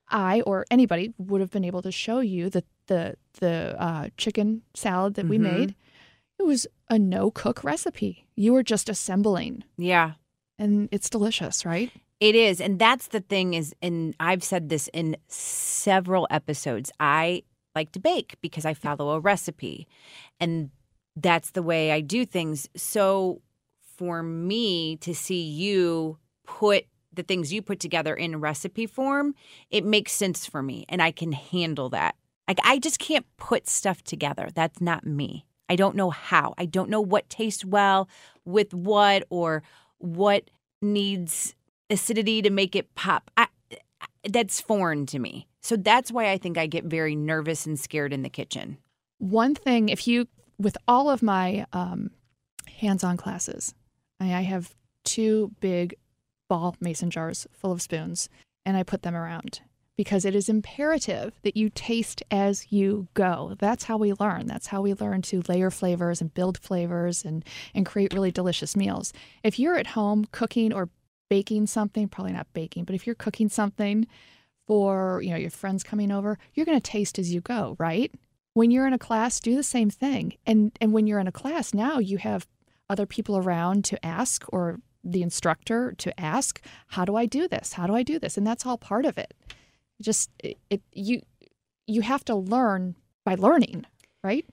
[0.10, 4.62] I or anybody would have been able to show you the the the uh, chicken
[4.76, 5.42] salad that we Mhm.
[5.42, 5.76] made.
[6.40, 8.26] It was a no cook recipe.
[8.36, 10.14] You were just assembling Yeah.
[10.60, 11.92] and it's delicious, right?
[12.20, 12.60] It is.
[12.60, 16.92] And that's the thing is, and I've said this in several episodes.
[17.00, 17.44] I
[17.76, 19.88] like to bake because I follow a recipe.
[20.40, 20.72] And
[21.16, 22.68] that's the way I do things.
[22.76, 23.42] So
[24.02, 29.36] for me to see you put the things you put together in recipe form,
[29.70, 32.16] it makes sense for me and I can handle that.
[32.48, 34.50] Like I just can't put stuff together.
[34.56, 35.46] That's not me.
[35.70, 36.56] I don't know how.
[36.58, 38.10] I don't know what tastes well
[38.44, 39.62] with what or
[40.00, 40.50] what
[40.82, 41.54] needs
[41.92, 43.30] acidity to make it pop.
[43.38, 43.50] I,
[44.28, 45.48] that's foreign to me.
[45.62, 48.80] So that's why I think I get very nervous and scared in the kitchen.
[49.20, 52.10] One thing, if you, with all of my um,
[52.68, 53.76] hands on classes,
[54.22, 55.96] I, have two big
[56.48, 58.30] ball mason jars full of spoons
[58.66, 59.62] and I put them around
[59.98, 63.56] because it is imperative that you taste as you go.
[63.60, 64.48] That's how we learn.
[64.48, 68.76] That's how we learn to layer flavors and build flavors and, and create really delicious
[68.76, 69.14] meals.
[69.44, 70.90] If you're at home cooking or
[71.30, 74.08] baking something, probably not baking, but if you're cooking something
[74.68, 78.14] for, you know, your friends coming over, you're going to taste as you go, right?
[78.54, 80.34] When you're in a class, do the same thing.
[80.46, 82.48] And and when you're in a class, now you have
[82.92, 87.74] other people around to ask or the instructor to ask, how do I do this?
[87.74, 88.38] How do I do this?
[88.38, 89.34] And that's all part of it.
[90.02, 91.22] Just it, it you
[91.88, 93.86] you have to learn by learning,
[94.24, 94.46] right?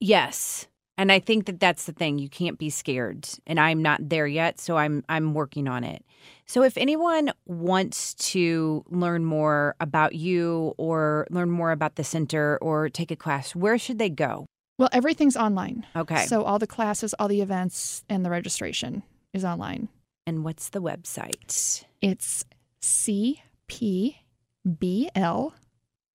[0.00, 0.66] Yes.
[0.98, 2.18] And I think that that's the thing.
[2.18, 3.26] You can't be scared.
[3.46, 6.04] And I'm not there yet, so I'm I'm working on it.
[6.46, 12.58] So if anyone wants to learn more about you or learn more about the center
[12.60, 14.46] or take a class, where should they go?
[14.80, 15.86] Well, everything's online.
[15.94, 16.24] Okay.
[16.24, 19.02] So all the classes, all the events, and the registration
[19.34, 19.90] is online.
[20.26, 21.84] and what's the website?
[22.00, 22.44] It's
[22.80, 24.14] cpbl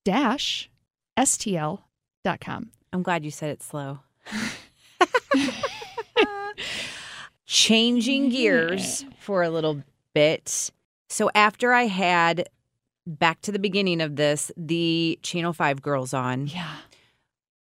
[0.03, 0.69] dash
[1.17, 2.71] stl.com.
[2.91, 3.99] I'm glad you said it slow.
[7.45, 9.83] Changing gears for a little
[10.15, 10.71] bit.
[11.09, 12.49] So after I had
[13.05, 16.47] back to the beginning of this, the Channel 5 girls on.
[16.47, 16.77] Yeah.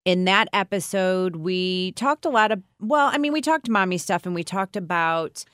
[0.04, 4.26] In that episode, we talked a lot of well, I mean, we talked mommy stuff
[4.26, 5.44] and we talked about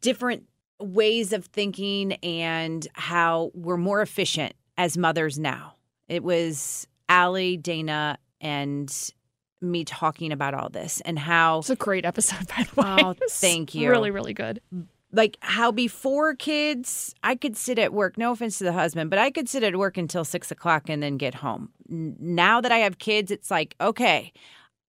[0.00, 0.44] different
[0.80, 5.74] ways of thinking and how we're more efficient as mothers now.
[6.08, 9.12] It was Allie, Dana, and
[9.60, 13.02] me talking about all this and how It's a great episode, by the oh, way.
[13.04, 13.90] Oh, thank you.
[13.90, 14.60] Really, really good.
[15.14, 18.18] Like how before kids, I could sit at work.
[18.18, 21.02] No offense to the husband, but I could sit at work until six o'clock and
[21.02, 21.70] then get home.
[21.88, 24.32] Now that I have kids, it's like okay,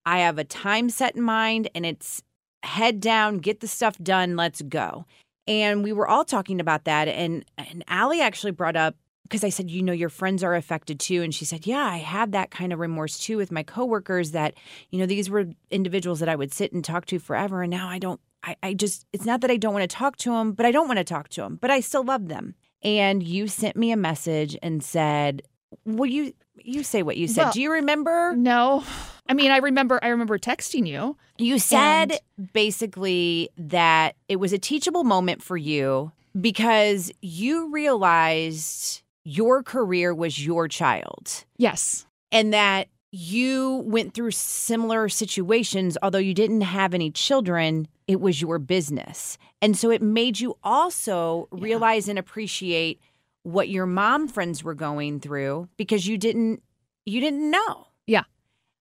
[0.04, 2.22] I have a time set in mind, and it's
[2.62, 5.06] head down, get the stuff done, let's go.
[5.46, 9.48] And we were all talking about that, and and Allie actually brought up because I
[9.48, 11.22] said, you know, your friends are affected too.
[11.22, 14.54] And she said, yeah, I had that kind of remorse too with my coworkers that,
[14.90, 17.62] you know, these were individuals that I would sit and talk to forever.
[17.62, 20.16] And now I don't, I, I just, it's not that I don't want to talk
[20.18, 22.54] to them, but I don't want to talk to them, but I still love them.
[22.82, 25.42] And you sent me a message and said,
[25.84, 27.44] well, you, you say what you said.
[27.44, 28.34] Well- Do you remember?
[28.36, 28.84] No.
[29.28, 31.16] I mean, I remember I remember texting you.
[31.38, 32.20] You said
[32.52, 40.44] basically that it was a teachable moment for you because you realized your career was
[40.44, 42.06] your child Yes.
[42.30, 48.40] and that you went through similar situations, although you didn't have any children, it was
[48.40, 49.36] your business.
[49.60, 51.58] And so it made you also Yeah.
[51.62, 53.00] realize and appreciate
[53.42, 56.62] what your mom friends were going through because you didn't
[57.04, 57.86] you didn't know.
[58.06, 58.24] Yeah.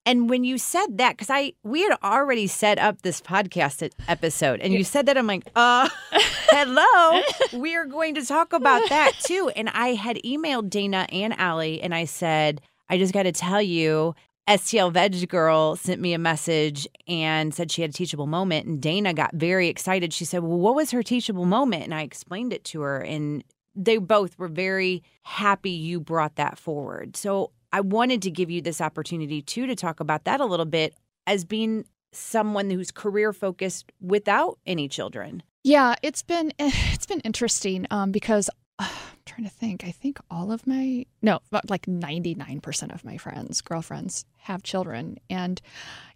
[0.07, 4.61] And when you said that, because I we had already set up this podcast episode,
[4.61, 5.89] and you said that, I'm like, uh,
[6.49, 7.21] hello,
[7.53, 9.51] we are going to talk about that too.
[9.55, 13.61] And I had emailed Dana and Allie, and I said, I just got to tell
[13.61, 14.13] you,
[14.47, 18.67] STL Veg Girl sent me a message and said she had a teachable moment.
[18.67, 20.13] And Dana got very excited.
[20.13, 21.84] She said, Well, what was her teachable moment?
[21.84, 23.43] And I explained it to her, and
[23.75, 27.17] they both were very happy you brought that forward.
[27.17, 30.65] So I wanted to give you this opportunity too to talk about that a little
[30.65, 30.93] bit
[31.27, 35.43] as being someone who's career focused without any children.
[35.63, 38.88] Yeah, it's been it's been interesting um, because uh,
[39.25, 39.83] trying to think.
[39.83, 45.61] I think all of my no, like 99% of my friends, girlfriends, have children, and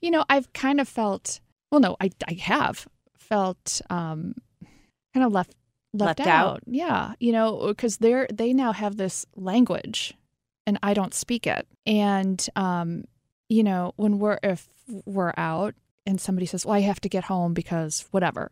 [0.02, 1.40] you know, I've kind of felt
[1.72, 4.36] well, no, I I have felt um,
[5.14, 5.56] kind of left
[5.94, 6.62] left, Left out?
[6.66, 10.14] Yeah, you know, because they're they now have this language,
[10.66, 13.06] and I don't speak it, and um,
[13.48, 14.68] you know, when we're if
[15.06, 18.52] we're out and somebody says, "Well, I have to get home because whatever,"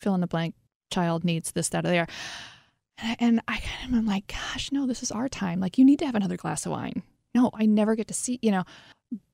[0.00, 0.54] fill in the blank
[0.90, 2.06] child needs this, that, or there.
[2.98, 5.60] And I, and I kind of am like, gosh, no, this is our time.
[5.60, 7.02] Like, you need to have another glass of wine.
[7.34, 8.64] No, I never get to see, you know.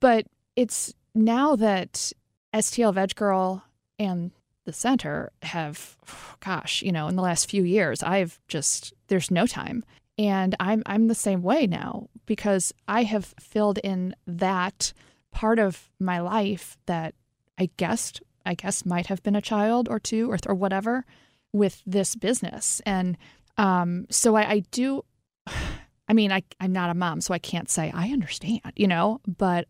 [0.01, 2.13] But it's now that
[2.53, 3.65] STL Veg Girl
[3.99, 4.33] and
[4.65, 5.97] the center have,
[6.41, 9.85] gosh, you know, in the last few years, I've just, there's no time.
[10.19, 14.93] And I'm, I'm the same way now because I have filled in that
[15.31, 17.15] part of my life that
[17.59, 21.05] I guessed I guess might have been a child or two or or whatever
[21.53, 23.17] with this business, and
[23.59, 25.05] um, so I, I do.
[26.09, 29.21] I mean, I I'm not a mom, so I can't say I understand, you know,
[29.27, 29.67] but.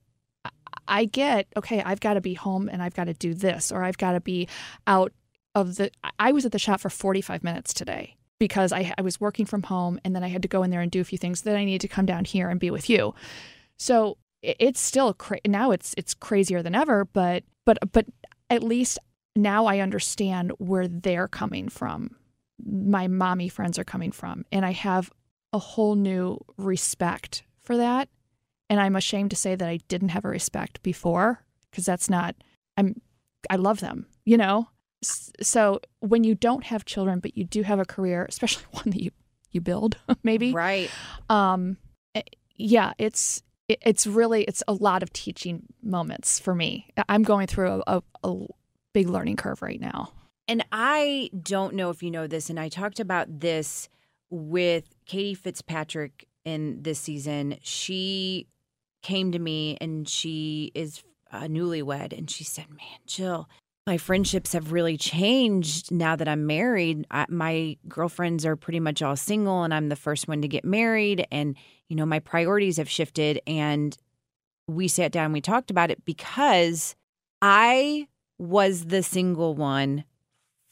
[0.88, 1.80] I- get okay.
[1.82, 4.20] I've got to be home and I've got to do this, or I've got to
[4.20, 4.48] be
[4.86, 5.12] out
[5.54, 5.90] of the.
[6.18, 9.62] I- was at the shop for 45 minutes today because I, I was working from
[9.62, 11.42] home and then I had to go in there and do a few things.
[11.42, 13.14] Then I needed to come down here and be with you.
[13.78, 18.06] So it- it's still cra- now it's it's crazier than ever, but but but
[18.50, 18.98] at least
[19.36, 22.16] now I understand where they're coming from.
[22.64, 25.10] My mommy friends are coming from, and I have
[25.52, 28.08] a whole new respect for that.
[28.70, 32.34] And I'm ashamed to say that I didn't have a respect before because that's not.
[32.76, 33.00] I'm.
[33.50, 34.68] I love them, you know.
[35.02, 39.02] So when you don't have children, but you do have a career, especially one that
[39.02, 39.10] you
[39.50, 40.90] you build, maybe Right.
[41.28, 41.76] um
[42.14, 42.22] eh,
[42.56, 47.82] yeah it's it's really it's a lot of teaching moments for me i'm going through
[47.86, 48.46] a, a, a
[48.92, 50.10] big learning curve right now
[50.52, 53.88] And I don't know if you know this, and I talked about this
[54.28, 57.56] with Katie Fitzpatrick in this season.
[57.62, 58.48] She
[59.00, 63.48] came to me and she is uh, newlywed, and she said, Man, Jill,
[63.86, 67.06] my friendships have really changed now that I'm married.
[67.10, 70.66] I, my girlfriends are pretty much all single, and I'm the first one to get
[70.66, 71.26] married.
[71.32, 71.56] And,
[71.88, 73.40] you know, my priorities have shifted.
[73.46, 73.96] And
[74.68, 76.94] we sat down, we talked about it because
[77.40, 80.04] I was the single one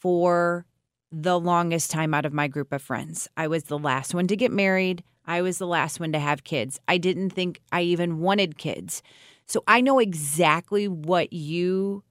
[0.01, 0.65] for
[1.11, 3.27] the longest time out of my group of friends.
[3.37, 5.03] I was the last one to get married.
[5.25, 6.79] I was the last one to have kids.
[6.87, 9.03] I didn't think I even wanted kids.
[9.45, 12.03] So I know exactly what you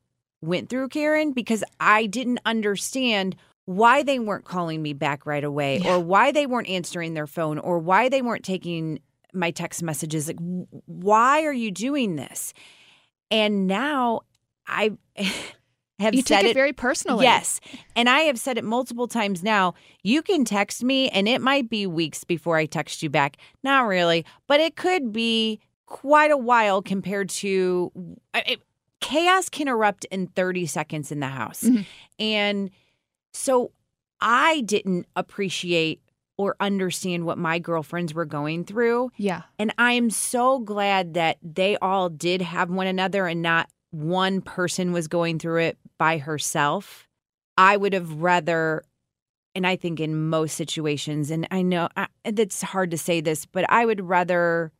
[0.43, 5.79] went through, Caryn, because I didn't understand why they weren't calling me back right away
[5.79, 5.95] Yeah.
[5.97, 9.01] or why they weren't answering their phone or why they weren't taking
[9.33, 10.29] my text messages.
[10.29, 10.39] Like,
[10.87, 12.53] why are you doing this?
[13.31, 14.23] And now
[14.67, 14.93] I
[16.01, 17.61] have you said take it, it very personally Yes.
[17.95, 19.75] And I have said it multiple times now.
[20.03, 23.37] You can text me, and it might be weeks before I text you back.
[23.63, 27.93] Not really, but it could be quite a while compared to
[28.35, 28.61] it,
[29.01, 31.63] chaos can erupt in 30 seconds in the house.
[31.65, 31.85] Mhm.
[32.19, 32.71] And
[33.33, 33.73] so
[34.21, 36.01] I didn't appreciate
[36.39, 39.11] or understand what my girlfriends were going through.
[39.19, 39.43] Yeah.
[39.59, 44.41] And I am so glad that they all did have one another and not one
[44.41, 47.09] person was going through it by herself.
[47.59, 48.83] I would have rather,
[49.55, 53.47] and I think in most situations, and I know I, it's hard to say this,
[53.47, 54.73] but I would rather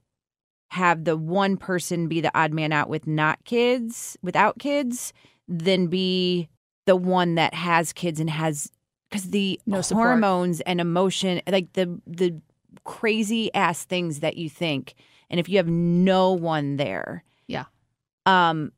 [0.71, 5.13] have the one person be the odd man out with not kids, without kids,
[5.49, 6.49] than be
[6.87, 8.71] the one that has kids and has
[9.11, 10.07] because the No support.
[10.07, 12.41] hormones and emotion, like the the
[12.85, 14.95] crazy ass things that you think,
[15.29, 17.65] and if you have no one there, Yeah.
[18.27, 18.71] um,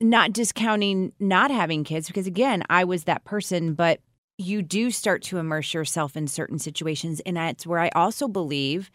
[0.00, 4.00] not discounting not having kids because again, I was that person, but
[4.38, 8.90] you do start to immerse yourself in certain situations, and that's where I also believe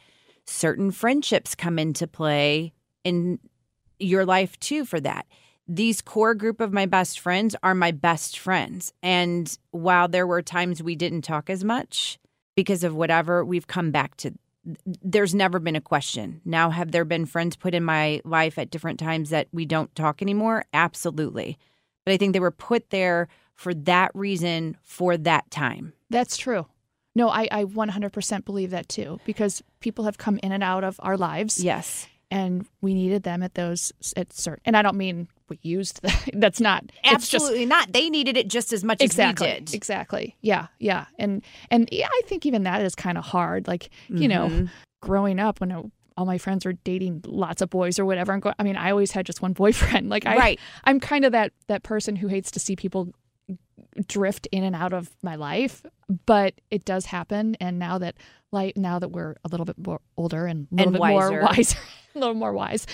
[0.46, 3.40] certain friendships come into play in
[4.00, 5.26] your life too for that
[5.68, 8.94] these core group of my best friends are my best friends.
[9.02, 12.20] And while there were times we didn't talk as much
[12.56, 14.34] because of whatever, we've come back to
[14.86, 16.42] there's never been a question.
[16.46, 19.94] Now, have there been friends put in my life at different times that we don't
[19.96, 20.66] talk anymore?
[20.74, 21.58] Absolutely.
[22.06, 25.94] But I think they were put there for that reason for that time.
[26.10, 26.68] That's true.
[27.16, 31.00] No, I, I 100% believe that too, because people have come in and out of
[31.02, 31.64] our lives.
[31.64, 32.08] Yes.
[32.32, 36.30] And we needed them at those, at certain, and I don't mean we used that.
[36.34, 37.94] That's not, it's just Absolutely not.
[37.94, 39.74] They needed it just as much exactly as we did.
[39.76, 43.90] exactly yeah yeah and and yeah i think even that is kind of hard like
[44.10, 44.70] you know Mhm.
[45.04, 45.84] growing up when uh,
[46.18, 48.90] all my friends were dating lots of boys or whatever and going, i mean i
[48.90, 50.60] always had just one boyfriend like i Right.
[50.86, 53.14] i'm kind of that that person who hates to see people
[54.08, 55.86] drift in and out of my life
[56.26, 58.16] but it does happen and now that
[58.52, 61.32] like now that we're a little bit more older and a little And bit wiser.
[61.32, 61.78] more wiser
[62.16, 62.86] a little more wise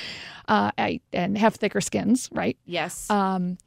[0.47, 3.09] uh I, and have thicker skins right Yes.
[3.09, 3.57] um,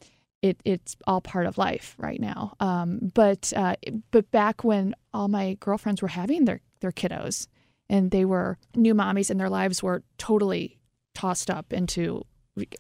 [0.43, 2.53] it it's all part of life right now.
[2.61, 3.77] Um, but uh,
[4.11, 7.47] but back when all my girlfriends were having their their kiddos
[7.89, 10.79] and they were new mommies and their lives were totally
[11.15, 12.25] tossed up into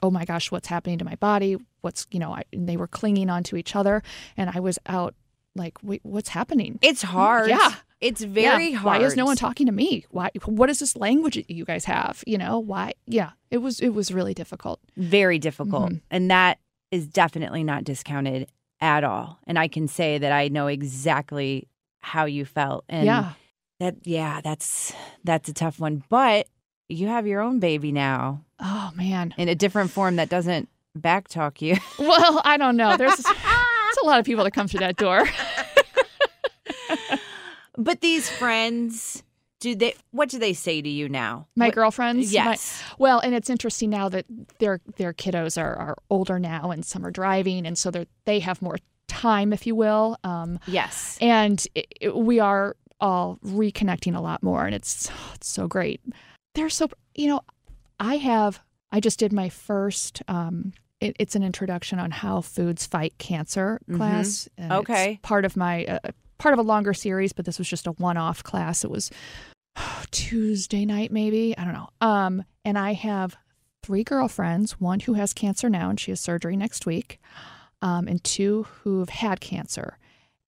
[0.02, 2.86] oh my gosh what's happening to my body what's you know I, and they were
[2.86, 4.02] clinging onto each other
[4.36, 5.14] and I was out
[5.56, 7.48] like wait what's happening it's hard.
[7.50, 7.74] Yeah.
[8.00, 8.78] It's very yeah.
[8.78, 9.00] hard.
[9.00, 10.04] Why is no one talking to me?
[10.10, 10.28] Why?
[10.44, 12.22] What is this language that you guys have?
[12.26, 12.92] You know why?
[13.06, 14.78] Yeah, it was it was really difficult.
[14.98, 16.00] very difficult Mhm.
[16.10, 16.58] and that
[16.90, 18.50] is definitely not discounted
[18.80, 21.66] at all and i can say that i know exactly
[22.00, 23.32] how you felt and yeah,
[23.80, 26.46] that yeah that's that's a tough one but
[26.88, 29.34] you have your own baby now Oh man.
[29.38, 30.68] in a different form that doesn't
[30.98, 32.96] backtalk you Well, I don't know.
[32.96, 35.24] There's there's a lot of people that come through that door.
[37.76, 39.22] but these friends
[39.60, 42.26] do they what do they say to you now My What- girlfriends.
[42.32, 44.26] my- yes well, and it's interesting now that
[44.58, 48.40] their their kiddos are, are older now, and some are driving, and so they they
[48.40, 48.76] have more
[49.08, 50.16] time, if you will.
[50.24, 55.48] Um, yes and it, it- we are all reconnecting a lot more, and it's it's
[55.48, 56.00] so great.
[56.54, 57.40] They're so you know,
[58.00, 58.60] I have
[58.92, 60.22] I just did my first.
[60.28, 63.96] Um, it, it's an introduction on how foods fight cancer Mhm.
[63.96, 64.48] class.
[64.56, 65.18] and it's Okay.
[65.22, 65.98] part of my uh,
[66.38, 68.84] part of a longer series, but this was just a one off class.
[68.84, 69.10] It was
[70.10, 71.88] Tuesday night, maybe I don't know.
[72.00, 73.36] Um, and I have
[73.82, 77.20] three girlfriends, one who has cancer now and she has surgery next week,
[77.82, 79.98] um, and two who've had cancer.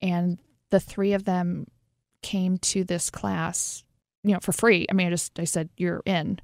[0.01, 0.39] And
[0.69, 1.67] the three of them
[2.21, 3.83] came to this class,
[4.27, 4.85] you know, for free.
[4.89, 6.39] I mean, I just I said you're in,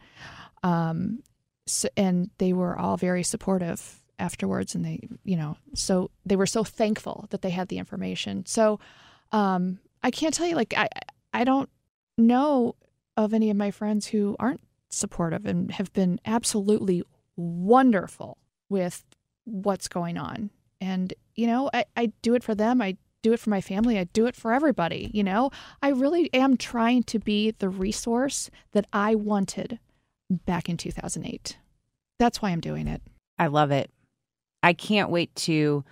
[0.64, 1.22] um,
[1.68, 6.46] so, and they were all very supportive afterwards, and they, you know, so they were
[6.46, 8.46] so thankful that they had the information.
[8.46, 8.80] So,
[9.32, 10.88] um, I can't tell you, like I
[11.34, 11.70] I don't
[12.18, 12.76] know
[13.18, 17.04] of any of my friends who aren't supportive and have been absolutely
[17.36, 18.38] wonderful
[18.70, 19.04] with
[19.46, 20.50] what's going on.
[20.80, 22.82] And, you know, I, I do it for them.
[22.82, 23.98] I do it for my family.
[23.98, 25.10] I do it for everybody.
[25.14, 25.50] You know,
[25.82, 29.80] I really am trying to be the resource that I wanted
[30.46, 31.58] back in 2008.
[32.20, 33.02] That's why I'm doing it.
[33.40, 33.90] I love it.
[34.62, 35.84] I can't wait to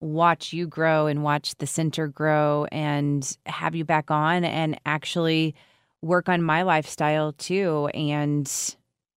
[0.00, 5.54] watch you grow and watch the center grow and have you back on and actually
[6.02, 7.88] work on my lifestyle too.
[7.94, 8.50] And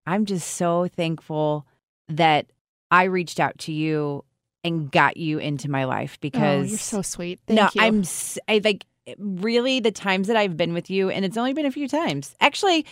[0.06, 1.66] I'm just so thankful
[2.08, 2.46] that
[2.90, 4.24] I reached out to you
[4.64, 7.40] and got you into my life because oh, you're so sweet.
[7.46, 7.82] Thank no, you.
[7.82, 8.02] I'm
[8.48, 8.86] I like
[9.18, 12.34] really the times that I've been with you, and it's only been a few times,
[12.40, 12.86] actually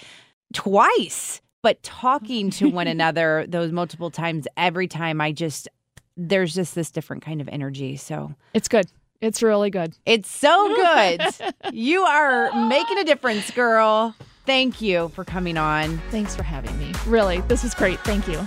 [0.53, 1.41] twice.
[1.63, 5.69] But talking to one another those multiple times, every time I just
[6.17, 7.97] there's just this different kind of energy.
[7.97, 8.87] So it's good.
[9.21, 9.95] It's really good.
[10.05, 11.23] it's so good.
[11.73, 14.17] you are making a difference, girl.
[14.47, 15.99] Thank you for coming on.
[16.11, 16.93] Thanks for having me.
[17.07, 18.01] Really, this is great.
[18.01, 18.45] Thank you.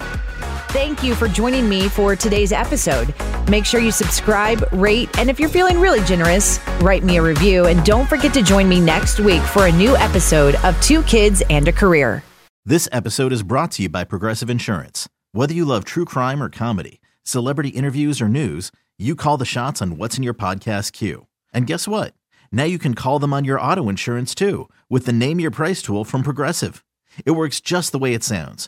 [0.76, 3.16] Thank you for joining me for today's episode.
[3.50, 7.68] Make sure you subscribe, rate, and if you're feeling really generous, write me a review.
[7.68, 11.42] And don't forget to join me next week for a new episode of Two Kids
[11.50, 12.26] and a Career.
[12.66, 15.08] This episode is brought to you by Progressive Insurance.
[15.32, 19.82] Whether you love true crime or comedy, celebrity interviews or news, you call the shots
[19.82, 21.26] on what's in your podcast queue.
[21.54, 22.14] And guess what?
[22.52, 25.82] Now you can call them on your auto insurance too with the Name Your Price
[25.82, 26.84] tool from Progressive.
[27.26, 28.68] It works just the way it sounds.